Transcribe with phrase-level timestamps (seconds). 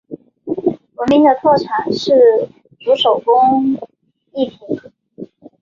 [0.95, 2.11] 闻名的特产是
[2.79, 3.75] 竹手工
[4.31, 4.59] 艺品。